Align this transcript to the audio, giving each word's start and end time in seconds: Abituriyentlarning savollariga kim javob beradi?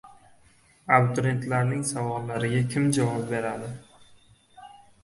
Abituriyentlarning 0.95 1.83
savollariga 1.91 2.65
kim 2.73 2.89
javob 2.99 3.31
beradi? 3.37 3.73